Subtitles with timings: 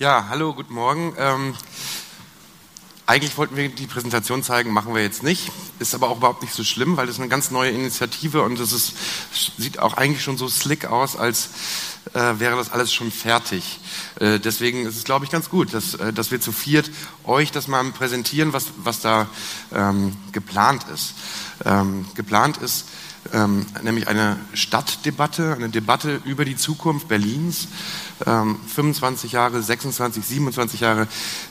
[0.00, 1.12] Ja, hallo, guten Morgen.
[1.18, 1.54] Ähm,
[3.04, 5.50] eigentlich wollten wir die Präsentation zeigen, machen wir jetzt nicht.
[5.80, 8.92] Ist aber auch überhaupt nicht so schlimm, weil das eine ganz neue Initiative und es
[9.56, 11.48] sieht auch eigentlich schon so slick aus, als
[12.14, 13.80] äh, wäre das alles schon fertig.
[14.20, 16.88] Äh, deswegen ist es, glaube ich, ganz gut, dass, äh, dass wir zu viert
[17.24, 19.26] euch das mal präsentieren, was, was da
[19.74, 21.14] ähm, geplant ist.
[21.64, 22.84] Ähm, geplant ist
[23.32, 27.68] ähm, nämlich eine Stadtdebatte, eine Debatte über die Zukunft Berlins,
[28.24, 31.08] 25 ähm, Jahre, 26, 27 Jahre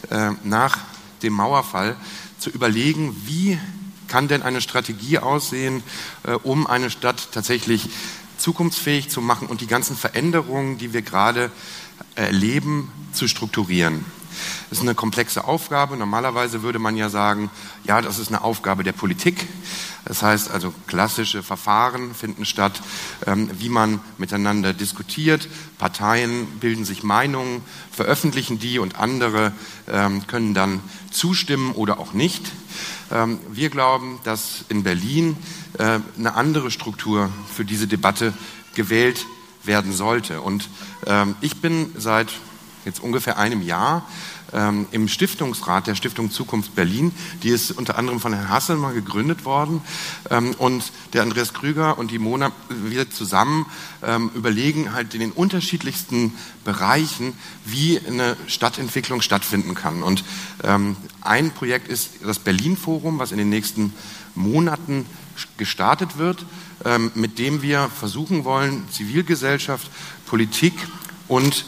[0.09, 0.77] äh, nach
[1.21, 1.95] dem Mauerfall,
[2.39, 3.59] zu überlegen, wie
[4.07, 5.83] kann denn eine Strategie aussehen,
[6.23, 7.89] äh, um eine Stadt tatsächlich
[8.37, 11.51] zukunftsfähig zu machen und die ganzen Veränderungen, die wir gerade
[12.15, 14.05] erleben, zu strukturieren.
[14.69, 15.97] Das ist eine komplexe Aufgabe.
[15.97, 17.49] Normalerweise würde man ja sagen,
[17.83, 19.47] ja, das ist eine Aufgabe der Politik.
[20.07, 22.81] Das heißt also, klassische Verfahren finden statt,
[23.25, 25.49] ähm, wie man miteinander diskutiert.
[25.77, 29.51] Parteien bilden sich Meinungen, veröffentlichen die und andere
[29.87, 30.79] ähm, können dann
[31.11, 32.51] zustimmen oder auch nicht.
[33.11, 35.35] Ähm, wir glauben, dass in Berlin
[35.77, 38.33] äh, eine andere Struktur für diese Debatte
[38.75, 39.25] gewählt
[39.63, 40.39] werden sollte.
[40.41, 40.69] Und
[41.41, 42.29] ich bin seit
[42.87, 44.07] jetzt ungefähr einem Jahr
[44.53, 47.11] ähm, im Stiftungsrat der Stiftung Zukunft Berlin.
[47.43, 49.81] Die ist unter anderem von Herrn Hasselmann gegründet worden.
[50.29, 53.65] Ähm, und der Andreas Krüger und die Mona, wir zusammen
[54.03, 57.33] ähm, überlegen halt in den unterschiedlichsten Bereichen,
[57.65, 60.03] wie eine Stadtentwicklung stattfinden kann.
[60.03, 60.23] Und
[60.63, 63.93] ähm, ein Projekt ist das Berlin Forum, was in den nächsten
[64.35, 65.05] Monaten
[65.57, 66.45] gestartet wird,
[66.85, 69.89] ähm, mit dem wir versuchen wollen, Zivilgesellschaft,
[70.25, 70.73] Politik
[71.27, 71.65] und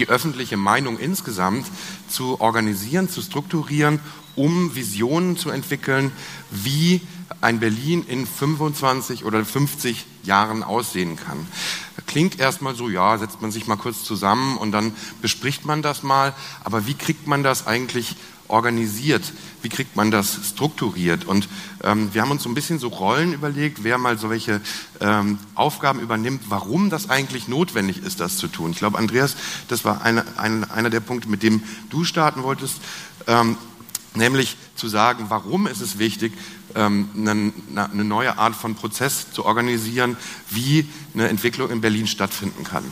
[0.00, 1.66] die öffentliche Meinung insgesamt
[2.08, 4.00] zu organisieren, zu strukturieren,
[4.34, 6.10] um Visionen zu entwickeln,
[6.50, 7.02] wie
[7.42, 11.46] ein Berlin in 25 oder 50 Jahren aussehen kann.
[12.06, 16.02] Klingt erstmal so, ja, setzt man sich mal kurz zusammen und dann bespricht man das
[16.02, 16.34] mal,
[16.64, 18.16] aber wie kriegt man das eigentlich
[18.50, 19.22] organisiert?
[19.62, 21.24] Wie kriegt man das strukturiert?
[21.24, 21.48] Und
[21.82, 24.60] ähm, wir haben uns so ein bisschen so Rollen überlegt, wer mal solche
[25.00, 28.72] ähm, Aufgaben übernimmt, warum das eigentlich notwendig ist, das zu tun.
[28.72, 29.36] Ich glaube, Andreas,
[29.68, 32.80] das war eine, ein, einer der Punkte, mit dem du starten wolltest.
[33.26, 33.56] Ähm,
[34.14, 36.32] nämlich zu sagen, warum ist es wichtig,
[36.74, 40.16] ähm, eine, eine neue Art von Prozess zu organisieren,
[40.50, 42.84] wie eine Entwicklung in Berlin stattfinden kann.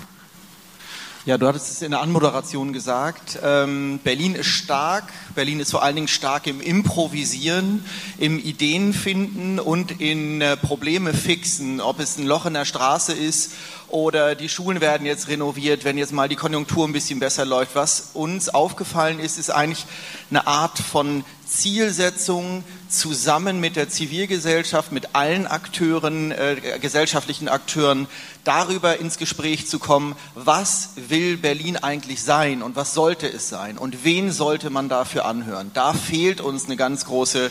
[1.28, 3.38] Ja, du hattest es in der Anmoderation gesagt.
[3.44, 5.12] Ähm, Berlin ist stark.
[5.34, 7.84] Berlin ist vor allen Dingen stark im Improvisieren,
[8.16, 11.82] im Ideenfinden und in äh, Probleme fixen.
[11.82, 13.52] Ob es ein Loch in der Straße ist
[13.90, 17.74] oder die Schulen werden jetzt renoviert, wenn jetzt mal die Konjunktur ein bisschen besser läuft.
[17.74, 19.86] Was uns aufgefallen ist, ist eigentlich
[20.30, 28.06] eine Art von Zielsetzung zusammen mit der Zivilgesellschaft, mit allen Akteuren, äh, gesellschaftlichen Akteuren,
[28.44, 33.78] darüber ins Gespräch zu kommen, was will Berlin eigentlich sein und was sollte es sein
[33.78, 35.70] und wen sollte man dafür anhören.
[35.74, 37.50] Da fehlt uns eine ganz große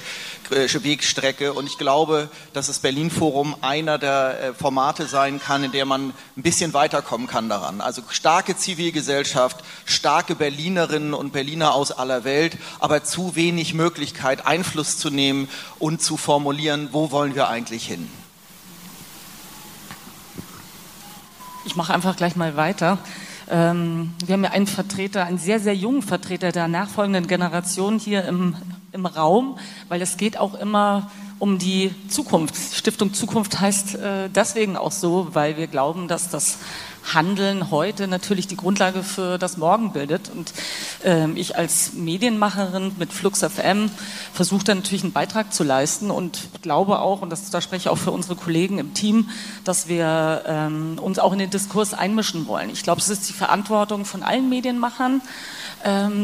[0.50, 5.64] äh, Wegstrecke und ich glaube, dass das Berlin Forum einer der äh, Formate sein kann,
[5.64, 7.82] in der man ein bisschen weiterkommen kann daran.
[7.82, 15.00] Also starke Zivilgesellschaft, starke Berlinerinnen und Berliner aus aller Welt, aber zu wenig Möglichkeit, Einfluss
[15.00, 15.50] zu nehmen
[15.80, 18.08] und zu formulieren, wo wollen wir eigentlich hin.
[21.66, 23.00] Ich mache einfach gleich mal weiter.
[23.50, 28.26] Ähm, wir haben ja einen Vertreter, einen sehr, sehr jungen Vertreter der nachfolgenden Generation hier
[28.26, 28.56] im,
[28.92, 29.58] im Raum,
[29.90, 31.10] weil es geht auch immer
[31.40, 32.76] um die Zukunft.
[32.76, 36.58] Stiftung Zukunft heißt äh, deswegen auch so, weil wir glauben, dass das
[37.14, 40.30] Handeln heute natürlich die Grundlage für das Morgen bildet.
[40.30, 40.54] Und
[41.04, 43.90] äh, ich als Medienmacherin mit Flux FM
[44.34, 47.90] versuche da natürlich einen Beitrag zu leisten und glaube auch, und das, da spreche ich
[47.90, 49.30] auch für unsere Kollegen im Team,
[49.64, 52.70] dass wir ähm, uns auch in den Diskurs einmischen wollen.
[52.70, 55.22] Ich glaube, es ist die Verantwortung von allen Medienmachern,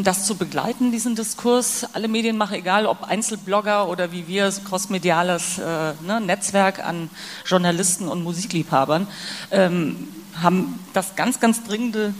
[0.03, 1.87] das zu begleiten, diesen Diskurs.
[1.93, 7.09] Alle Medienmacher, egal ob Einzelblogger oder wie wir, crossmediales äh, ne, Netzwerk an
[7.45, 9.07] Journalisten und Musikliebhabern,
[9.51, 10.09] ähm,
[10.41, 12.13] haben das ganz, ganz dringende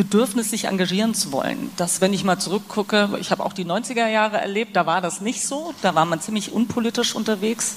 [0.00, 1.70] Bedürfnis, sich engagieren zu wollen.
[1.76, 5.20] Das, wenn ich mal zurückgucke, ich habe auch die 90er Jahre erlebt, da war das
[5.20, 7.76] nicht so, da war man ziemlich unpolitisch unterwegs.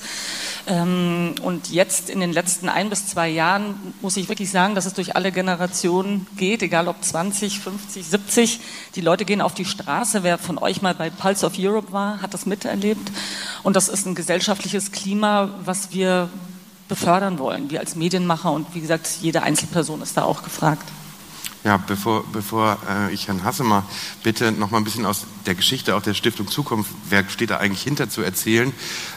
[0.66, 4.86] Ähm, und jetzt in den letzten ein bis zwei Jahren muss ich wirklich sagen, dass
[4.86, 8.60] es durch alle Generationen geht, egal ob 20, 50, 70.
[8.96, 10.24] Die Leute gehen auf die Straße.
[10.24, 13.12] Wer von euch mal bei Pulse of Europe war, hat das miterlebt.
[13.64, 16.30] Und das ist ein gesellschaftliches Klima, was wir
[16.88, 20.88] befördern wollen, wir als Medienmacher und wie gesagt, jede Einzelperson ist da auch gefragt.
[21.64, 23.86] Ja, bevor, bevor äh, ich Herrn Hassemer
[24.22, 27.58] bitte, noch mal ein bisschen aus der Geschichte auch der Stiftung Zukunft, wer steht da
[27.58, 28.74] eigentlich hinter zu erzählen,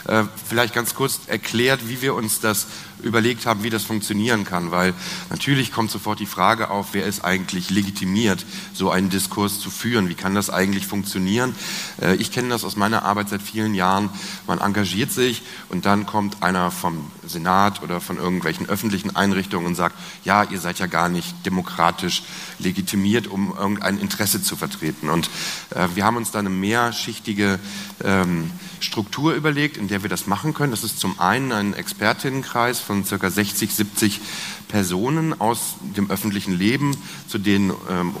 [0.07, 2.67] äh, vielleicht ganz kurz erklärt, wie wir uns das
[3.03, 4.93] überlegt haben, wie das funktionieren kann, weil
[5.29, 10.09] natürlich kommt sofort die Frage auf, wer ist eigentlich legitimiert, so einen Diskurs zu führen,
[10.09, 11.55] wie kann das eigentlich funktionieren.
[12.01, 14.09] Äh, ich kenne das aus meiner Arbeit seit vielen Jahren,
[14.47, 19.75] man engagiert sich und dann kommt einer vom Senat oder von irgendwelchen öffentlichen Einrichtungen und
[19.75, 22.23] sagt, ja, ihr seid ja gar nicht demokratisch
[22.59, 25.09] legitimiert, um irgendein Interesse zu vertreten.
[25.09, 25.29] Und
[25.75, 27.59] äh, wir haben uns da eine mehrschichtige
[28.03, 30.71] ähm, Struktur überlegt, in der wir das machen können.
[30.71, 34.19] Das ist zum einen ein Expertinnenkreis von circa 60, 70
[34.67, 36.97] Personen aus dem öffentlichen Leben,
[37.27, 38.15] zu denen ähm,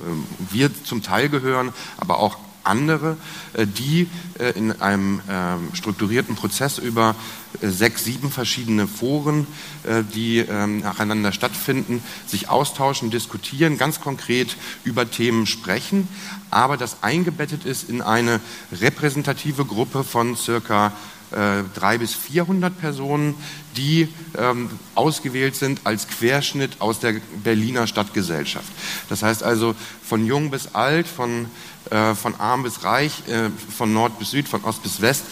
[0.00, 3.16] äh, wir zum Teil gehören, aber auch andere,
[3.54, 7.14] äh, die äh, in einem ähm, strukturierten Prozess über
[7.60, 9.46] äh, sechs, sieben verschiedene Foren,
[10.14, 16.08] die ähm, nacheinander stattfinden, sich austauschen, diskutieren, ganz konkret über Themen sprechen,
[16.50, 18.40] aber das eingebettet ist in eine
[18.72, 20.92] repräsentative Gruppe von circa
[21.74, 23.34] drei bis 400 Personen,
[23.74, 24.06] die
[24.36, 28.70] ähm, ausgewählt sind als Querschnitt aus der Berliner Stadtgesellschaft.
[29.08, 29.74] Das heißt also
[30.04, 31.46] von jung bis alt, von
[32.14, 35.24] von arm bis reich, äh, von Nord bis Süd, von Ost bis West,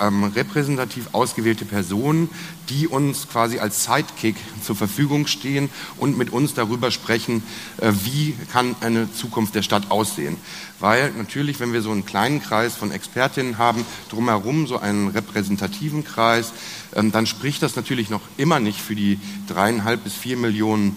[0.00, 2.28] ähm, repräsentativ ausgewählte Personen,
[2.68, 7.42] die uns quasi als Sidekick zur Verfügung stehen und mit uns darüber sprechen,
[7.78, 10.36] äh, wie kann eine Zukunft der Stadt aussehen.
[10.80, 16.04] Weil natürlich, wenn wir so einen kleinen Kreis von Expertinnen haben, drumherum so einen repräsentativen
[16.04, 16.52] Kreis,
[16.94, 20.96] ähm, dann spricht das natürlich noch immer nicht für die dreieinhalb bis vier Millionen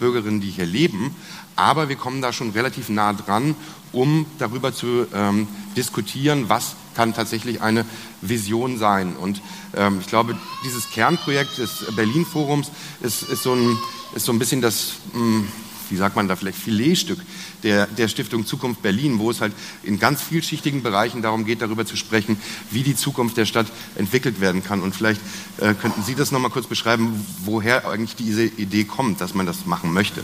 [0.00, 1.14] Bürgerinnen, die hier leben.
[1.56, 3.54] Aber wir kommen da schon relativ nah dran
[3.94, 5.46] um darüber zu ähm,
[5.76, 7.84] diskutieren, was kann tatsächlich eine
[8.20, 9.16] Vision sein.
[9.16, 9.40] Und
[9.74, 12.70] ähm, ich glaube, dieses Kernprojekt des Berlin-Forums
[13.00, 13.78] ist, ist, so ein,
[14.14, 15.48] ist so ein bisschen das, mh, hm,
[15.90, 17.18] wie sagt man da vielleicht, Filetstück
[17.62, 19.52] der, der Stiftung Zukunft Berlin, wo es halt
[19.82, 22.38] in ganz vielschichtigen Bereichen darum geht, darüber zu sprechen,
[22.70, 23.66] wie die Zukunft der Stadt
[23.96, 24.82] entwickelt werden kann.
[24.82, 25.20] Und vielleicht
[25.58, 29.66] äh, könnten Sie das nochmal kurz beschreiben, woher eigentlich diese Idee kommt, dass man das
[29.66, 30.22] machen möchte.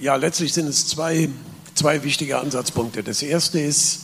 [0.00, 1.28] Ja, letztlich sind es zwei,
[1.74, 3.02] zwei wichtige Ansatzpunkte.
[3.02, 4.00] Das erste ist,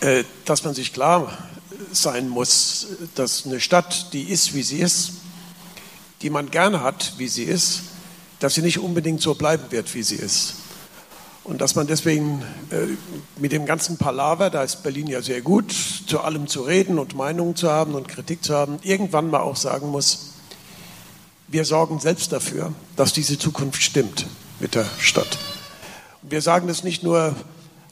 [0.00, 1.36] äh, dass man sich klar
[1.92, 5.12] sein muss, dass eine Stadt, die ist, wie sie ist,
[6.22, 7.82] die man gerne hat, wie sie ist,
[8.38, 10.54] dass sie nicht unbedingt so bleiben wird, wie sie ist.
[11.42, 12.86] Und dass man deswegen äh,
[13.40, 15.74] mit dem ganzen Palaver, da ist Berlin ja sehr gut,
[16.06, 19.56] zu allem zu reden und Meinungen zu haben und Kritik zu haben, irgendwann mal auch
[19.56, 20.29] sagen muss,
[21.50, 24.26] wir sorgen selbst dafür, dass diese Zukunft stimmt
[24.60, 25.38] mit der Stadt.
[26.22, 27.34] Wir sagen das nicht nur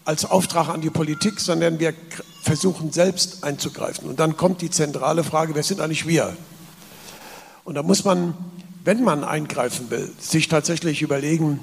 [0.05, 1.93] als Auftrag an die Politik, sondern wir
[2.43, 4.09] versuchen selbst einzugreifen.
[4.09, 6.37] Und dann kommt die zentrale Frage, wer sind eigentlich wir?
[7.65, 8.35] Und da muss man,
[8.85, 11.59] wenn man eingreifen will, sich tatsächlich überlegen,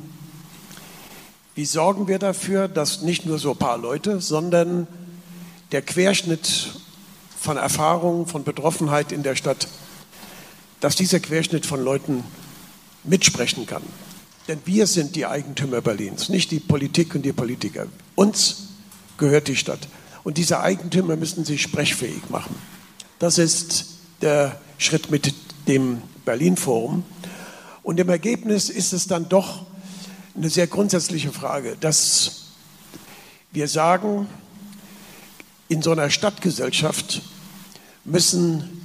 [1.55, 4.85] wie sorgen wir dafür, dass nicht nur so ein paar Leute, sondern
[5.71, 6.73] der Querschnitt
[7.39, 9.69] von Erfahrungen, von Betroffenheit in der Stadt,
[10.85, 12.23] dass dieser Querschnitt von Leuten
[13.05, 13.81] mitsprechen kann.
[14.47, 17.87] Denn wir sind die Eigentümer Berlins, nicht die Politik und die Politiker.
[18.13, 18.67] Uns
[19.17, 19.87] gehört die Stadt.
[20.23, 22.55] Und diese Eigentümer müssen sich sprechfähig machen.
[23.17, 25.33] Das ist der Schritt mit
[25.67, 27.03] dem Berlin-Forum.
[27.81, 29.65] Und im Ergebnis ist es dann doch
[30.35, 32.51] eine sehr grundsätzliche Frage, dass
[33.51, 34.27] wir sagen,
[35.67, 37.23] in so einer Stadtgesellschaft
[38.03, 38.84] müssen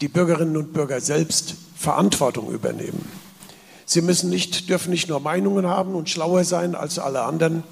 [0.00, 3.08] die Bürgerinnen und Bürger selbst Verantwortung übernehmen.
[3.84, 7.62] Sie müssen nicht, dürfen nicht nur Meinungen haben und schlauer sein als alle anderen.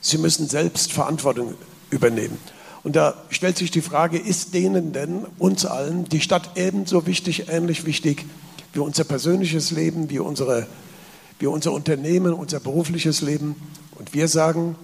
[0.00, 1.54] Sie müssen selbst Verantwortung
[1.90, 2.38] übernehmen.
[2.82, 7.48] Und da stellt sich die Frage, ist denen denn, uns allen, die Stadt ebenso wichtig,
[7.48, 8.24] ähnlich wichtig
[8.72, 10.66] wie unser persönliches Leben, wie, unsere,
[11.38, 13.54] wie unser Unternehmen, unser berufliches Leben?
[13.96, 14.74] Und wir sagen,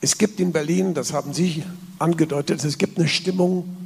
[0.00, 1.64] es gibt in Berlin, das haben Sie
[1.98, 3.81] angedeutet, es gibt eine Stimmung,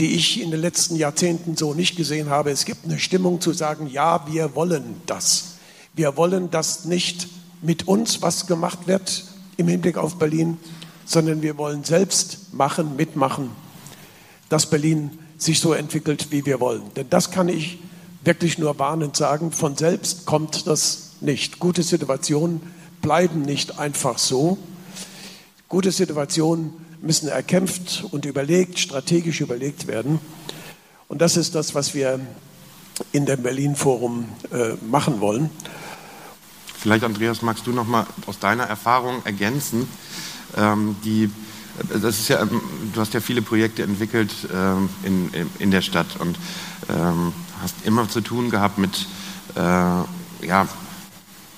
[0.00, 2.50] die ich in den letzten Jahrzehnten so nicht gesehen habe.
[2.50, 5.56] Es gibt eine Stimmung zu sagen, ja, wir wollen das.
[5.92, 7.28] Wir wollen, dass nicht
[7.60, 9.24] mit uns was gemacht wird
[9.58, 10.56] im Hinblick auf Berlin,
[11.04, 13.50] sondern wir wollen selbst machen, mitmachen,
[14.48, 16.82] dass Berlin sich so entwickelt, wie wir wollen.
[16.96, 17.78] Denn das kann ich
[18.24, 21.58] wirklich nur warnend sagen, von selbst kommt das nicht.
[21.58, 22.62] Gute Situationen
[23.02, 24.56] bleiben nicht einfach so.
[25.68, 30.20] Gute Situationen müssen erkämpft und überlegt, strategisch überlegt werden.
[31.08, 32.20] Und das ist das, was wir
[33.12, 35.50] in dem Berlin-Forum äh, machen wollen.
[36.78, 39.88] Vielleicht, Andreas, magst du noch mal aus deiner Erfahrung ergänzen,
[40.56, 41.30] ähm, die
[41.88, 42.60] das ist ja, ähm,
[42.92, 46.38] du hast ja viele Projekte entwickelt ähm, in, in der Stadt und
[46.88, 49.06] ähm, hast immer zu tun gehabt mit
[49.54, 50.68] äh, ja,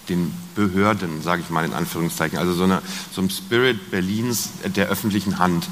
[0.08, 2.82] den Behörden, sage ich mal in Anführungszeichen, also so, eine,
[3.12, 5.68] so ein Spirit Berlins der öffentlichen Hand.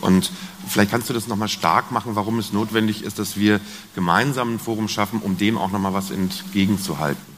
[0.00, 0.30] Und
[0.68, 3.60] vielleicht kannst du das nochmal stark machen, warum es notwendig ist, dass wir
[3.94, 7.32] gemeinsam ein Forum schaffen, um dem auch nochmal was entgegenzuhalten.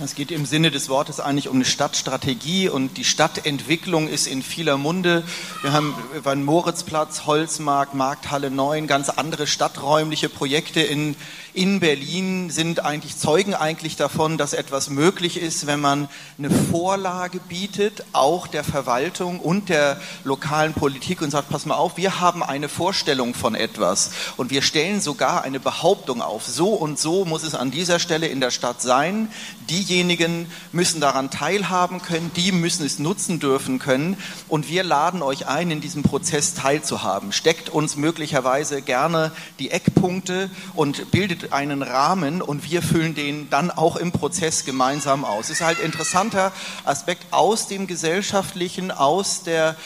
[0.00, 4.44] Es geht im Sinne des Wortes eigentlich um eine Stadtstrategie und die Stadtentwicklung ist in
[4.44, 5.24] vieler Munde.
[5.62, 5.92] Wir haben
[6.24, 11.16] den Moritzplatz, Holzmarkt, Markthalle 9 ganz andere stadträumliche Projekte in,
[11.58, 17.40] in Berlin sind eigentlich Zeugen eigentlich davon, dass etwas möglich ist, wenn man eine Vorlage
[17.40, 22.44] bietet, auch der Verwaltung und der lokalen Politik und sagt, pass mal auf, wir haben
[22.44, 26.46] eine Vorstellung von etwas und wir stellen sogar eine Behauptung auf.
[26.46, 29.28] So und so muss es an dieser Stelle in der Stadt sein.
[29.68, 35.48] Diejenigen müssen daran teilhaben können, die müssen es nutzen dürfen können und wir laden euch
[35.48, 37.32] ein, in diesem Prozess teilzuhaben.
[37.32, 43.70] Steckt uns möglicherweise gerne die Eckpunkte und bildet einen Rahmen und wir füllen den dann
[43.70, 45.46] auch im Prozess gemeinsam aus.
[45.46, 46.52] Es ist halt interessanter
[46.84, 49.76] Aspekt aus dem Gesellschaftlichen, aus der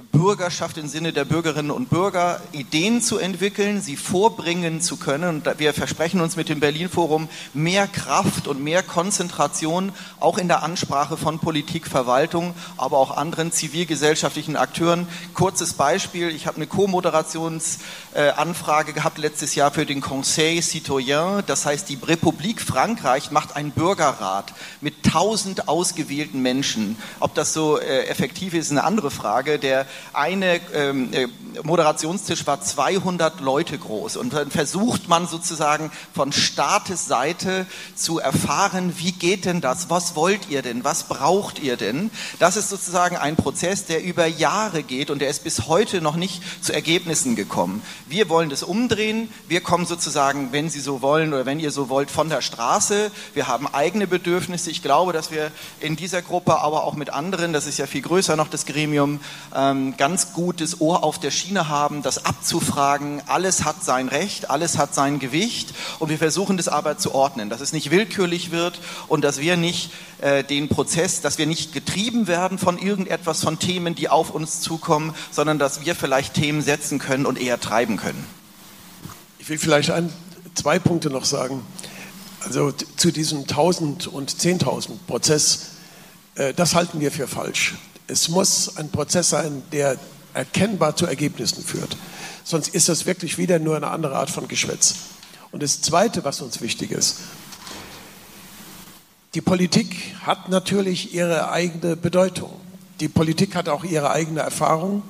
[0.00, 5.28] Bürgerschaft im Sinne der Bürgerinnen und Bürger, Ideen zu entwickeln, sie vorbringen zu können.
[5.28, 10.48] Und wir versprechen uns mit dem Berlin Forum mehr Kraft und mehr Konzentration, auch in
[10.48, 15.06] der Ansprache von Politik, Verwaltung, aber auch anderen zivilgesellschaftlichen Akteuren.
[15.34, 21.42] Kurzes Beispiel, ich habe eine Co-Moderationsanfrage gehabt letztes Jahr für den Conseil Citoyen.
[21.46, 26.96] Das heißt, die Republik Frankreich macht einen Bürgerrat mit tausend ausgewählten Menschen.
[27.20, 29.58] Ob das so äh, effektiv ist, ist eine andere Frage.
[29.58, 31.28] Der der eine ähm, äh,
[31.62, 38.94] Moderationstisch war 200 Leute groß und dann versucht man sozusagen von Staates Seite zu erfahren,
[38.96, 42.10] wie geht denn das, was wollt ihr denn, was braucht ihr denn.
[42.38, 46.16] Das ist sozusagen ein Prozess, der über Jahre geht und der ist bis heute noch
[46.16, 47.82] nicht zu Ergebnissen gekommen.
[48.08, 51.88] Wir wollen das umdrehen, wir kommen sozusagen, wenn Sie so wollen oder wenn ihr so
[51.88, 53.10] wollt, von der Straße.
[53.34, 54.70] Wir haben eigene Bedürfnisse.
[54.70, 58.02] Ich glaube, dass wir in dieser Gruppe, aber auch mit anderen, das ist ja viel
[58.02, 59.20] größer noch das Gremium,
[59.70, 63.22] ähm, ganz gutes Ohr auf der Schiene haben, das abzufragen.
[63.26, 67.50] Alles hat sein Recht, alles hat sein Gewicht und wir versuchen das aber zu ordnen,
[67.50, 69.90] dass es nicht willkürlich wird und dass wir nicht
[70.20, 74.60] äh, den Prozess, dass wir nicht getrieben werden von irgendetwas, von Themen, die auf uns
[74.60, 78.24] zukommen, sondern dass wir vielleicht Themen setzen können und eher treiben können.
[79.38, 80.12] Ich will vielleicht ein,
[80.54, 81.62] zwei Punkte noch sagen.
[82.40, 85.66] Also zu diesem 1000 und 10.000 Prozess,
[86.34, 87.74] äh, das halten wir für falsch.
[88.06, 89.96] Es muss ein Prozess sein, der
[90.34, 91.96] erkennbar zu Ergebnissen führt.
[92.44, 94.94] Sonst ist das wirklich wieder nur eine andere Art von Geschwätz.
[95.52, 97.18] Und das Zweite, was uns wichtig ist,
[99.34, 102.50] die Politik hat natürlich ihre eigene Bedeutung.
[103.00, 105.02] Die Politik hat auch ihre eigene Erfahrung.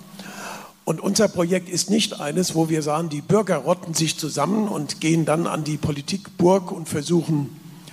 [0.85, 5.01] Und unser Projekt ist nicht eines, wo wir sagen, die Bürger rotten sich zusammen und
[5.01, 7.51] gehen dann an die Politikburg und versuchen,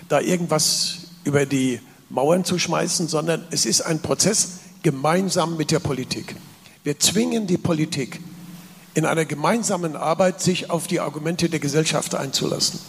[0.08, 1.80] da irgendwas über die
[2.10, 6.36] Mauern zu schmeißen, sondern es ist ein Prozess, gemeinsam mit der Politik.
[6.84, 8.22] Wir zwingen die Politik
[8.94, 12.80] in einer gemeinsamen Arbeit, sich auf die Argumente der Gesellschaft einzulassen.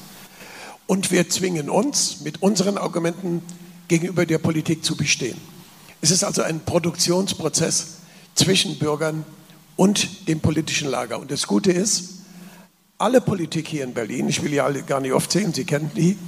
[0.86, 3.42] Und wir zwingen uns, mit unseren Argumenten
[3.88, 5.36] gegenüber der Politik zu bestehen.
[6.00, 7.98] Es ist also ein Produktionsprozess
[8.34, 9.24] zwischen Bürgern
[9.76, 11.18] und dem politischen Lager.
[11.18, 12.20] Und das Gute ist,
[12.98, 15.90] alle Politik hier in Berlin, ich will ja alle gar nicht oft sehen, Sie kennen
[15.94, 16.18] die,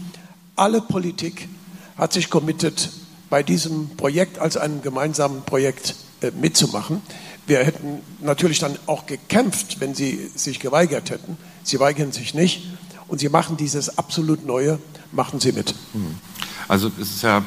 [0.56, 1.48] alle Politik
[1.96, 2.90] hat sich committed,
[3.32, 7.00] bei diesem Projekt als einem gemeinsamen Projekt äh, mitzumachen.
[7.46, 11.38] Wir hätten natürlich dann auch gekämpft, wenn sie sich geweigert hätten.
[11.62, 12.64] Sie weigern sich nicht
[13.08, 14.78] und sie machen dieses absolut Neue,
[15.12, 15.74] machen sie mit.
[15.94, 16.16] Hm.
[16.68, 17.42] Also es ist ja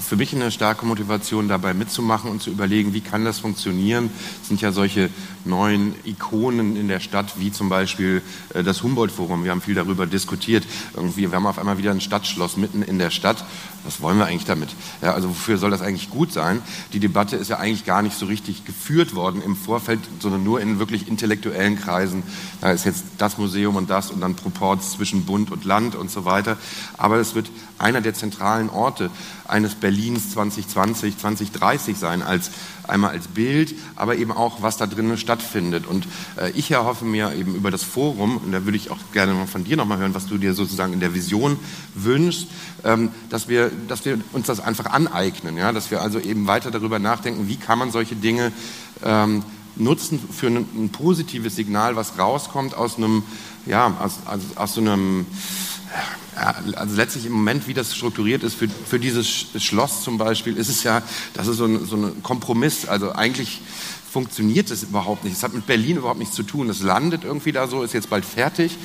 [0.00, 4.10] für mich eine starke Motivation, dabei mitzumachen und zu überlegen, wie kann das funktionieren.
[4.42, 5.10] Es sind ja solche
[5.44, 8.22] neuen Ikonen in der Stadt, wie zum Beispiel
[8.54, 9.44] äh, das Humboldt-Forum.
[9.44, 10.64] Wir haben viel darüber diskutiert.
[10.94, 13.44] Irgendwie, wir haben auf einmal wieder ein Stadtschloss mitten in der Stadt.
[13.84, 14.68] Was wollen wir eigentlich damit?
[15.02, 16.60] Ja, also wofür soll das eigentlich gut sein?
[16.92, 20.60] Die Debatte ist ja eigentlich gar nicht so richtig geführt worden im Vorfeld, sondern nur
[20.60, 22.22] in wirklich intellektuellen Kreisen.
[22.60, 26.10] Da ist jetzt das Museum und das und dann Proports zwischen Bund und Land und
[26.10, 26.58] so weiter.
[26.96, 29.10] Aber es wird einer der zentralen Orte
[29.46, 32.50] eines Berlins 2020, 2030 sein, als
[32.88, 35.86] einmal als Bild, aber eben auch, was da drinnen stattfindet.
[35.86, 36.06] Und
[36.40, 39.46] äh, ich erhoffe mir eben über das Forum, und da würde ich auch gerne mal
[39.46, 41.58] von dir nochmal hören, was du dir sozusagen in der Vision
[41.94, 42.48] wünschst,
[42.84, 45.72] ähm, dass, wir, dass wir uns das einfach aneignen, ja?
[45.72, 48.52] dass wir also eben weiter darüber nachdenken, wie kann man solche Dinge
[49.04, 49.44] ähm,
[49.76, 53.22] nutzen für ein, ein, positives Signal, was rauskommt aus einem,
[53.66, 55.26] ja, aus, aus, aus so einem
[56.74, 60.68] also letztlich im Moment, wie das strukturiert ist, für, für dieses Schloss zum Beispiel, ist
[60.68, 61.02] es ja,
[61.34, 62.86] das ist so ein, so ein Kompromiss.
[62.86, 63.60] Also eigentlich
[64.10, 65.36] funktioniert es überhaupt nicht.
[65.36, 66.70] Es hat mit Berlin überhaupt nichts zu tun.
[66.70, 68.76] Es landet irgendwie da so, ist jetzt bald fertig.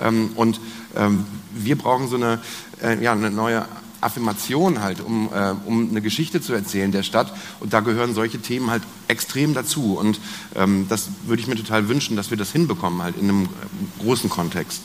[0.00, 0.60] Ähm, und
[0.96, 2.40] ähm, wir brauchen so eine,
[2.82, 3.66] äh, ja, eine neue
[4.00, 7.32] Affirmation halt, um, äh, um eine Geschichte zu erzählen der Stadt.
[7.60, 9.98] Und da gehören solche Themen halt extrem dazu.
[9.98, 10.20] Und
[10.54, 14.02] ähm, das würde ich mir total wünschen, dass wir das hinbekommen halt in einem äh,
[14.02, 14.82] großen Kontext.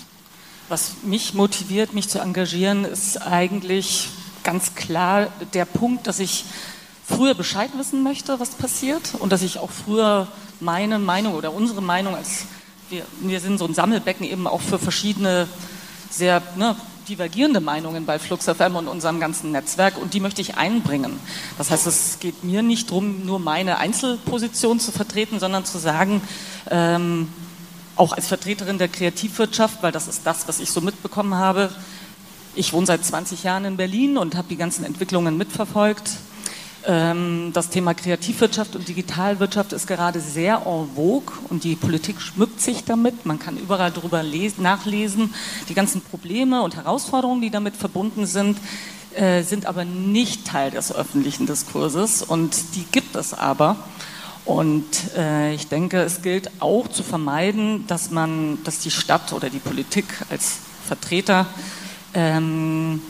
[0.67, 4.09] Was mich motiviert, mich zu engagieren, ist eigentlich
[4.43, 6.45] ganz klar der Punkt, dass ich
[7.07, 10.27] früher Bescheid wissen möchte, was passiert und dass ich auch früher
[10.59, 12.45] meine Meinung oder unsere Meinung als
[12.89, 15.47] wir, wir sind so ein Sammelbecken eben auch für verschiedene
[16.09, 16.75] sehr ne,
[17.07, 21.19] divergierende Meinungen bei Flux FM und unserem ganzen Netzwerk und die möchte ich einbringen.
[21.57, 26.21] Das heißt, es geht mir nicht darum, nur meine Einzelposition zu vertreten, sondern zu sagen,
[26.69, 27.27] ähm,
[27.95, 31.69] auch als Vertreterin der Kreativwirtschaft, weil das ist das, was ich so mitbekommen habe.
[32.55, 36.11] Ich wohne seit 20 Jahren in Berlin und habe die ganzen Entwicklungen mitverfolgt.
[36.87, 42.61] Ähm, das Thema Kreativwirtschaft und Digitalwirtschaft ist gerade sehr en vogue und die Politik schmückt
[42.61, 43.25] sich damit.
[43.25, 45.33] Man kann überall darüber lesen, nachlesen.
[45.67, 48.57] Die ganzen Probleme und Herausforderungen, die damit verbunden sind,
[49.15, 53.77] äh, sind aber nicht Teil des öffentlichen Diskurses und die gibt es aber.
[54.45, 54.85] Und
[55.17, 59.59] äh, ich denke, es gilt auch zu vermeiden, dass man, dass die Stadt oder die
[59.59, 61.47] Politik als Vertreter
[62.13, 63.01] ähm,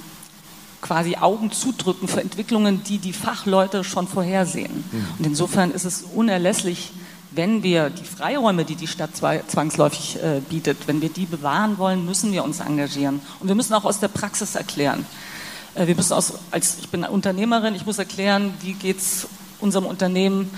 [0.82, 4.84] quasi Augen zudrücken für Entwicklungen, die die Fachleute schon vorhersehen.
[4.92, 5.06] Mhm.
[5.18, 6.92] Und insofern ist es unerlässlich,
[7.32, 12.06] wenn wir die Freiräume, die die Stadt zwangsläufig äh, bietet, wenn wir die bewahren wollen,
[12.06, 13.20] müssen wir uns engagieren.
[13.42, 15.06] Und wir müssen auch aus der Praxis erklären.
[15.74, 19.28] Äh, wir müssen aus, als ich bin Unternehmerin, ich muss erklären, wie geht es
[19.60, 20.50] unserem Unternehmen.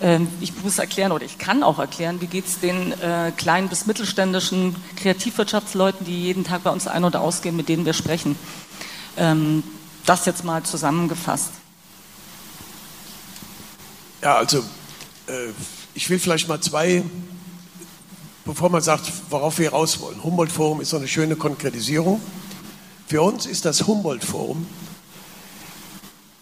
[0.00, 3.68] Äh, ich muss erklären oder ich kann auch erklären, wie geht es den äh, kleinen
[3.68, 8.36] bis mittelständischen Kreativwirtschaftsleuten, die jeden Tag bei uns ein- oder ausgehen, mit denen wir sprechen.
[9.16, 9.62] Ähm,
[10.06, 11.50] das jetzt mal zusammengefasst.
[14.22, 14.58] Ja, also
[15.26, 15.48] äh,
[15.94, 17.02] ich will vielleicht mal zwei,
[18.44, 20.22] bevor man sagt, worauf wir raus wollen.
[20.22, 22.20] Humboldt-Forum ist so eine schöne Konkretisierung.
[23.06, 24.66] Für uns ist das Humboldt-Forum,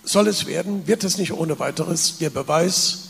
[0.05, 3.08] soll es werden, wird es nicht ohne weiteres der Beweis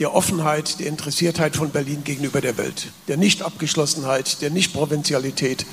[0.00, 5.66] der Offenheit, der Interessiertheit von Berlin gegenüber der Welt, der Nicht-Abgeschlossenheit, der Nicht-Provinzialität,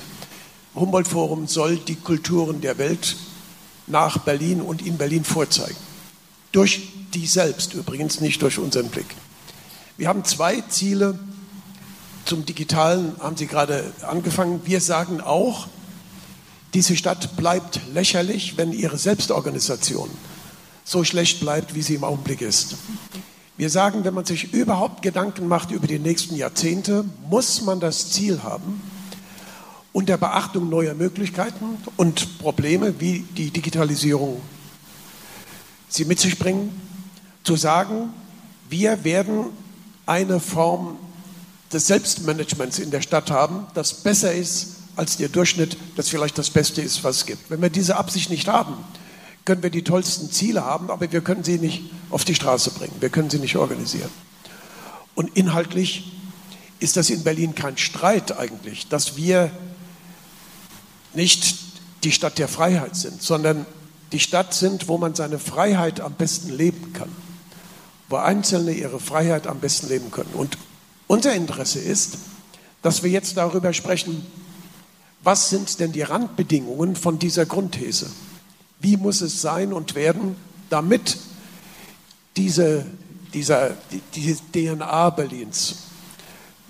[0.74, 3.16] Humboldt-Forum soll die Kulturen der Welt
[3.86, 5.76] nach Berlin und in Berlin vorzeigen.
[6.52, 9.06] Durch die selbst übrigens, nicht durch unseren Blick.
[9.96, 11.18] Wir haben zwei Ziele.
[12.26, 14.60] Zum Digitalen haben Sie gerade angefangen.
[14.64, 15.68] Wir sagen auch,
[16.74, 20.10] diese Stadt bleibt lächerlich, wenn ihre Selbstorganisation
[20.84, 22.76] so schlecht bleibt, wie sie im Augenblick ist.
[23.58, 28.12] Wir sagen, wenn man sich überhaupt Gedanken macht über die nächsten Jahrzehnte, muss man das
[28.12, 28.80] Ziel haben,
[29.92, 34.40] unter Beachtung neuer Möglichkeiten und Probleme, wie die Digitalisierung
[35.88, 36.70] sie mit sich bringen,
[37.42, 38.10] zu sagen,
[38.70, 39.46] wir werden
[40.06, 40.96] eine Form
[41.72, 46.50] des Selbstmanagements in der Stadt haben, das besser ist als der Durchschnitt, das vielleicht das
[46.50, 47.50] Beste ist, was es gibt.
[47.50, 48.74] Wenn wir diese Absicht nicht haben,
[49.48, 52.92] können wir die tollsten Ziele haben, aber wir können sie nicht auf die Straße bringen,
[53.00, 54.10] wir können sie nicht organisieren.
[55.14, 56.12] Und inhaltlich
[56.80, 59.50] ist das in Berlin kein Streit eigentlich, dass wir
[61.14, 61.56] nicht
[62.04, 63.64] die Stadt der Freiheit sind, sondern
[64.12, 67.10] die Stadt sind, wo man seine Freiheit am besten leben kann,
[68.10, 70.34] wo Einzelne ihre Freiheit am besten leben können.
[70.34, 70.58] Und
[71.06, 72.18] unser Interesse ist,
[72.82, 74.26] dass wir jetzt darüber sprechen,
[75.22, 78.10] was sind denn die Randbedingungen von dieser Grundthese?
[78.80, 80.36] Wie muss es sein und werden,
[80.70, 81.18] damit
[82.36, 82.86] diese,
[83.34, 85.76] dieser, die, die DNA Berlins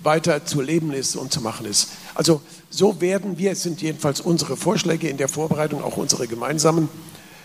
[0.01, 1.89] weiter zu leben ist und zu machen ist?
[2.15, 6.89] Also so werden wir, es sind jedenfalls unsere Vorschläge in der Vorbereitung, auch unsere gemeinsamen,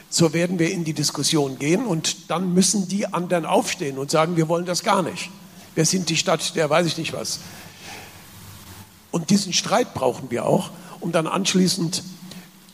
[0.09, 4.37] so werden wir in die Diskussion gehen und dann müssen die anderen aufstehen und sagen,
[4.37, 5.31] wir wollen das gar nicht.
[5.74, 7.40] Wir sind die Stadt, der weiß ich nicht was.
[9.11, 12.03] Und diesen Streit brauchen wir auch, um dann anschließend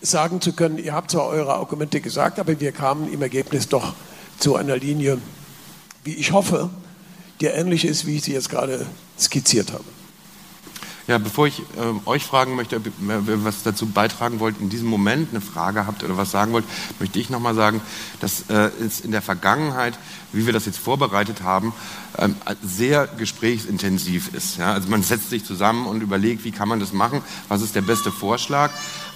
[0.00, 3.94] sagen zu können, ihr habt zwar eure Argumente gesagt, aber wir kamen im Ergebnis doch
[4.38, 5.18] zu einer Linie,
[6.04, 6.70] wie ich hoffe,
[7.40, 8.86] die ähnlich ist, wie ich sie jetzt gerade
[9.18, 9.84] skizziert habe.
[11.10, 14.86] Ja, bevor ich äh, euch fragen möchte, ob ihr was dazu beitragen wollt, in diesem
[14.86, 16.64] Moment eine Frage habt oder was sagen wollt,
[17.00, 17.80] möchte ich nochmal sagen,
[18.20, 19.98] dass äh, es in der Vergangenheit,
[20.32, 21.72] wie wir das jetzt vorbereitet haben,
[22.16, 24.58] ähm, sehr gesprächsintensiv ist.
[24.58, 24.72] Ja?
[24.72, 27.82] Also man setzt sich zusammen und überlegt, wie kann man das machen, was ist der
[27.82, 28.70] beste Vorschlag.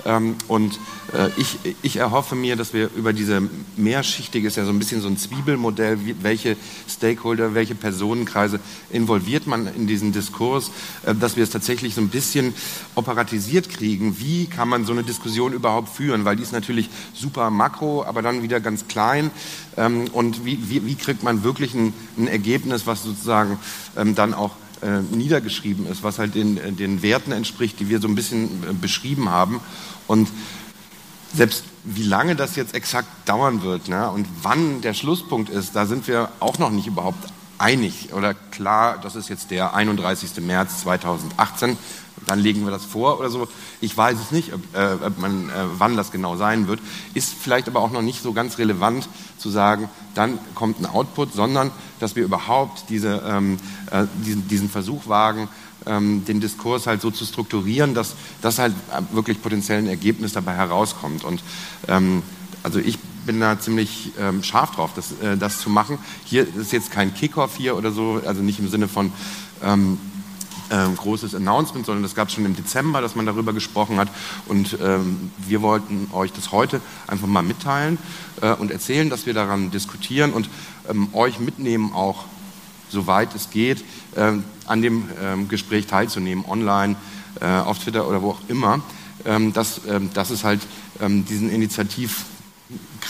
[0.04, 0.78] Ähm, und
[1.12, 3.42] äh, ich, ich erhoffe mir, dass wir über diese
[3.76, 6.56] mehrschichtige, ist ja so ein bisschen so ein Zwiebelmodell, welche
[6.88, 8.58] Stakeholder, welche Personenkreise
[8.90, 10.70] involviert man in diesen Diskurs,
[11.04, 12.54] äh, dass wir es tatsächlich so ein bisschen
[12.94, 14.18] operatisiert kriegen.
[14.18, 16.24] Wie kann man so eine Diskussion überhaupt führen?
[16.24, 19.30] Weil die ist natürlich super makro, aber dann wieder ganz klein.
[19.76, 23.58] Ähm, und wie, wie, wie kriegt man wirklich ein, ein Ergebnis, was sozusagen
[23.96, 28.08] ähm, dann auch äh, niedergeschrieben ist, was halt den, den Werten entspricht, die wir so
[28.08, 28.48] ein bisschen
[28.80, 29.60] beschrieben haben.
[30.06, 30.28] Und
[31.34, 35.86] selbst wie lange das jetzt exakt dauern wird ne, und wann der Schlusspunkt ist, da
[35.86, 40.36] sind wir auch noch nicht überhaupt einig oder klar, das ist jetzt der 31.
[40.40, 41.76] März 2018,
[42.26, 43.48] dann legen wir das vor oder so.
[43.80, 46.80] Ich weiß es nicht, ob, äh, man, äh, wann das genau sein wird.
[47.12, 51.34] Ist vielleicht aber auch noch nicht so ganz relevant zu sagen, dann kommt ein Output,
[51.34, 53.58] sondern dass wir überhaupt diese, ähm,
[53.90, 55.48] äh, diesen, diesen Versuch wagen,
[55.86, 58.74] ähm, den Diskurs halt so zu strukturieren, dass das halt
[59.12, 61.24] wirklich potenziell ein Ergebnis dabei herauskommt.
[61.24, 61.42] Und
[61.88, 62.22] ähm,
[62.62, 65.98] also ich bin da ziemlich ähm, scharf drauf, das, äh, das zu machen.
[66.24, 69.12] Hier ist jetzt kein Kickoff hier oder so, also nicht im Sinne von
[69.62, 69.98] ähm,
[70.70, 74.08] ähm, großes Announcement, sondern das gab es schon im Dezember, dass man darüber gesprochen hat.
[74.46, 77.98] Und ähm, wir wollten euch das heute einfach mal mitteilen
[78.40, 80.48] äh, und erzählen, dass wir daran diskutieren und
[80.88, 82.24] ähm, euch mitnehmen, auch
[82.88, 83.84] soweit es geht,
[84.16, 84.32] äh,
[84.66, 86.96] an dem ähm, Gespräch teilzunehmen, online,
[87.40, 88.80] äh, auf Twitter oder wo auch immer.
[89.26, 90.60] Ähm, dass, ähm, dass es halt
[91.00, 91.50] diesen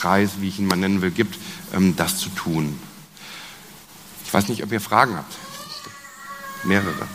[0.04, 1.38] Initiativkreis, wie ich ihn mal nennen will, gibt,
[1.96, 2.78] das zu tun.
[4.24, 5.34] Ich weiß nicht, ob ihr Fragen habt.
[6.64, 7.08] Mehrere.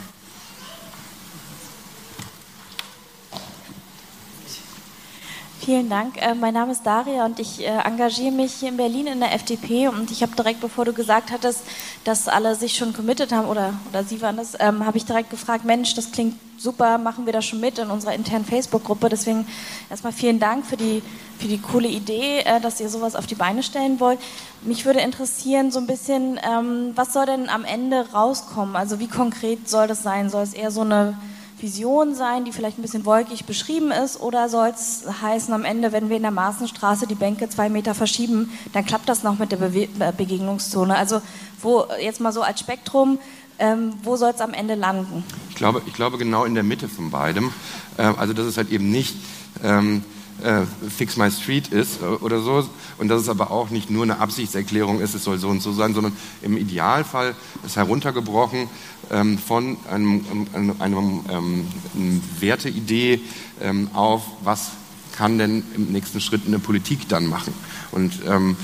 [5.59, 6.17] Vielen Dank.
[6.17, 9.33] Äh, mein Name ist Daria und ich äh, engagiere mich hier in Berlin in der
[9.33, 9.87] FDP.
[9.87, 11.61] Und ich habe direkt, bevor du gesagt hattest,
[12.03, 15.29] dass alle sich schon committed haben, oder, oder Sie waren das, ähm, habe ich direkt
[15.29, 19.09] gefragt, Mensch, das klingt super, machen wir das schon mit in unserer internen Facebook-Gruppe.
[19.09, 19.47] Deswegen
[19.89, 21.01] erstmal vielen Dank für die,
[21.37, 24.19] für die coole Idee, äh, dass ihr sowas auf die Beine stellen wollt.
[24.61, 28.75] Mich würde interessieren so ein bisschen, ähm, was soll denn am Ende rauskommen?
[28.75, 30.29] Also wie konkret soll das sein?
[30.29, 31.17] Soll es eher so eine
[31.61, 34.19] Vision sein, die vielleicht ein bisschen wolkig beschrieben ist?
[34.19, 37.93] Oder soll es heißen, am Ende, wenn wir in der Maßenstraße die Bänke zwei Meter
[37.95, 40.95] verschieben, dann klappt das noch mit der Bewe äh, Begegnungszone?
[40.95, 41.21] Also
[41.61, 43.19] wo jetzt mal so als Spektrum,
[43.59, 45.23] ähm, wo soll es am Ende landen?
[45.49, 47.51] Ich glaube, ich glaube genau in der Mitte von beidem.
[47.97, 49.15] Ähm, also das ist halt eben nicht...
[49.63, 50.03] Ähm
[50.43, 52.67] äh, Fix My Street ist äh, oder so.
[52.97, 55.73] Und dass es aber auch nicht nur eine Absichtserklärung ist, es soll so und so
[55.73, 58.69] sein, sondern im Idealfall ist heruntergebrochen
[59.11, 63.21] ähm, von einem, einem, einem, ähm, einer Werteidee
[63.61, 64.71] ähm, auf, was
[65.15, 67.53] kann denn im nächsten Schritt eine Politik dann machen.
[67.91, 68.55] Und ähm,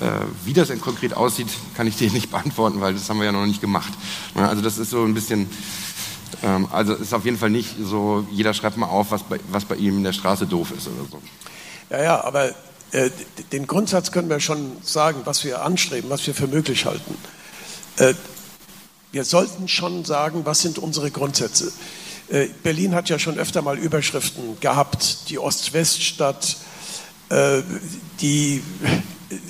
[0.00, 0.10] äh,
[0.44, 3.32] wie das denn konkret aussieht, kann ich dir nicht beantworten, weil das haben wir ja
[3.32, 3.92] noch nicht gemacht.
[4.34, 5.48] Also das ist so ein bisschen
[6.42, 9.64] ähm, also ist auf jeden Fall nicht so, jeder schreibt mal auf, was bei, was
[9.64, 11.20] bei ihm in der Straße doof ist oder so.
[11.90, 12.50] Ja, ja, aber
[12.92, 13.10] äh,
[13.52, 17.14] den Grundsatz können wir schon sagen, was wir anstreben, was wir für möglich halten.
[17.96, 18.14] Äh,
[19.10, 21.72] wir sollten schon sagen, was sind unsere Grundsätze.
[22.28, 26.56] Äh, Berlin hat ja schon öfter mal Überschriften gehabt, die Ost-West-Stadt,
[27.30, 27.62] äh,
[28.20, 28.62] die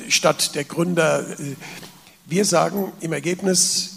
[0.09, 1.27] Stadt der Gründer.
[2.27, 3.97] Wir sagen im Ergebnis,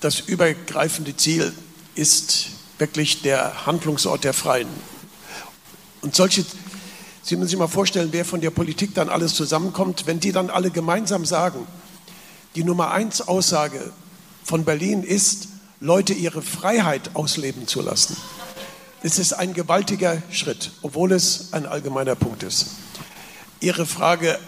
[0.00, 1.52] das übergreifende Ziel
[1.96, 4.68] ist wirklich der Handlungsort der Freien.
[6.02, 6.44] Und solche,
[7.22, 10.50] Sie müssen sich mal vorstellen, wer von der Politik dann alles zusammenkommt, wenn die dann
[10.50, 11.66] alle gemeinsam sagen,
[12.54, 13.92] die Nummer eins Aussage
[14.44, 15.48] von Berlin ist,
[15.80, 18.16] Leute ihre Freiheit ausleben zu lassen.
[19.02, 22.66] Das ist ein gewaltiger Schritt, obwohl es ein allgemeiner Punkt ist.
[23.60, 24.38] Ihre Frage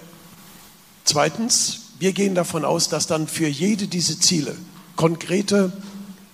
[1.05, 4.57] zweitens, wir gehen davon aus, dass dann für jede dieser Ziele
[4.97, 5.73] konkrete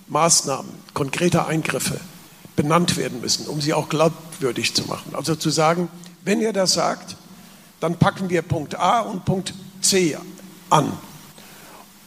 [0.07, 1.99] Maßnahmen, konkrete Eingriffe
[2.55, 5.13] benannt werden müssen, um sie auch glaubwürdig zu machen.
[5.13, 5.89] Also zu sagen,
[6.23, 7.15] wenn ihr das sagt,
[7.79, 10.17] dann packen wir Punkt A und Punkt C
[10.71, 10.91] an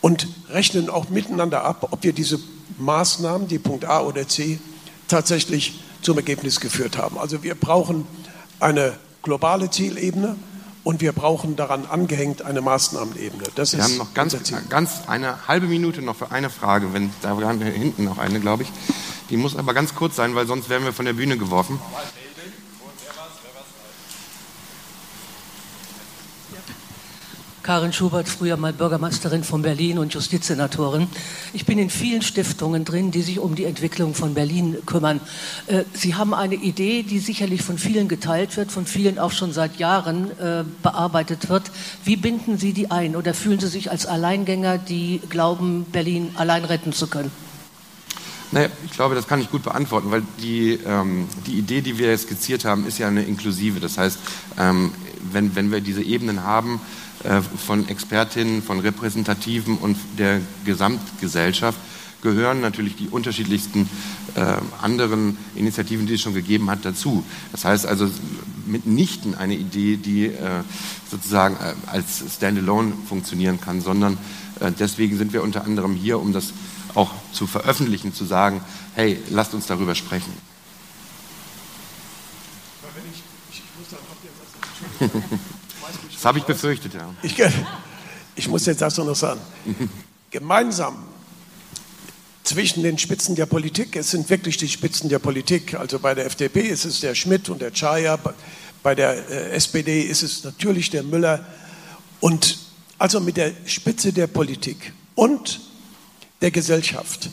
[0.00, 2.40] und rechnen auch miteinander ab, ob wir diese
[2.78, 4.58] Maßnahmen, die Punkt A oder C,
[5.06, 7.18] tatsächlich zum Ergebnis geführt haben.
[7.18, 8.06] Also wir brauchen
[8.58, 10.36] eine globale Zielebene
[10.88, 13.44] und wir brauchen daran angehängt eine Maßnahmenebene.
[13.54, 14.34] Das wir haben noch ganz,
[14.70, 18.72] ganz eine halbe Minute noch für eine Frage, wenn da hinten noch eine, glaube ich.
[19.28, 21.78] Die muss aber ganz kurz sein, weil sonst werden wir von der Bühne geworfen.
[27.68, 31.06] Karin Schubert, früher mal Bürgermeisterin von Berlin und Justizsenatorin.
[31.52, 35.20] Ich bin in vielen Stiftungen drin, die sich um die Entwicklung von Berlin kümmern.
[35.66, 39.52] Äh, Sie haben eine Idee, die sicherlich von vielen geteilt wird, von vielen auch schon
[39.52, 41.64] seit Jahren äh, bearbeitet wird.
[42.04, 46.64] Wie binden Sie die ein oder fühlen Sie sich als Alleingänger, die glauben, Berlin allein
[46.64, 47.30] retten zu können?
[48.50, 52.16] Naja, ich glaube, das kann ich gut beantworten, weil die, ähm, die Idee, die wir
[52.16, 53.78] skizziert haben, ist ja eine inklusive.
[53.78, 54.18] Das heißt,
[54.58, 54.90] ähm,
[55.32, 56.80] wenn, wenn wir diese Ebenen haben,
[57.24, 61.78] äh, von Expertinnen, von Repräsentativen und der Gesamtgesellschaft
[62.22, 63.88] gehören natürlich die unterschiedlichsten
[64.34, 67.24] äh, anderen Initiativen, die es schon gegeben hat, dazu.
[67.52, 68.10] Das heißt also
[68.66, 70.62] mitnichten eine Idee, die äh,
[71.10, 74.18] sozusagen äh, als Standalone funktionieren kann, sondern
[74.60, 76.52] äh, deswegen sind wir unter anderem hier, um das
[76.94, 78.60] auch zu veröffentlichen, zu sagen,
[78.94, 80.32] hey, lasst uns darüber sprechen.
[86.12, 87.14] Das habe ich befürchtet, ja.
[87.22, 87.36] Ich,
[88.34, 89.40] ich muss jetzt das noch sagen.
[90.32, 90.96] Gemeinsam
[92.42, 96.26] zwischen den Spitzen der Politik, es sind wirklich die Spitzen der Politik, also bei der
[96.26, 98.18] FDP ist es der Schmidt und der Czaja,
[98.82, 101.44] bei der äh, SPD ist es natürlich der Müller
[102.20, 102.58] und
[102.98, 105.60] also mit der Spitze der Politik und
[106.40, 107.30] der Gesellschaft,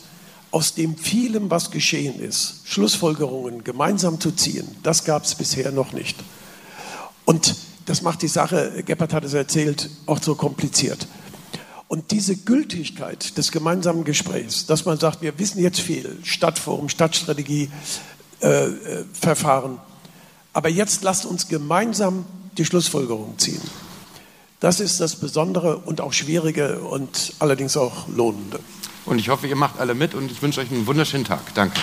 [0.50, 5.92] aus dem vielem, was geschehen ist, Schlussfolgerungen gemeinsam zu ziehen, das gab es bisher noch
[5.92, 6.16] nicht.
[7.26, 11.06] Und das macht die Sache, Gebhardt hat es erzählt, auch so kompliziert.
[11.88, 17.70] Und diese Gültigkeit des gemeinsamen Gesprächs, dass man sagt, wir wissen jetzt viel, Stadtforum, Stadtstrategie,
[18.40, 19.78] äh, äh, Verfahren,
[20.52, 22.24] aber jetzt lasst uns gemeinsam
[22.58, 23.60] die Schlussfolgerung ziehen.
[24.58, 28.58] Das ist das Besondere und auch Schwierige und allerdings auch Lohnende.
[29.04, 31.54] Und ich hoffe, ihr macht alle mit und ich wünsche euch einen wunderschönen Tag.
[31.54, 31.78] Danke.